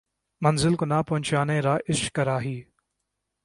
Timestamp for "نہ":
0.85-1.01